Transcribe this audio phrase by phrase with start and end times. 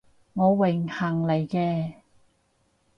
[0.33, 1.93] 我榮幸嚟嘅